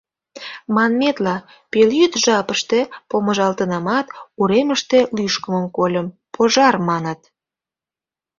Манметла, 0.75 1.35
пелйӱд 1.71 2.13
жапыште 2.23 2.79
помыжалтынамат, 3.09 4.07
уремыште 4.41 4.99
лӱшкымым 5.15 5.65
кольым: 5.77 6.07
«Пожар!»— 6.35 6.75
маныт. 6.89 7.19